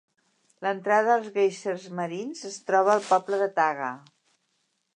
[0.67, 3.91] L'entrada als guèisers marins es troba al poble de Taga.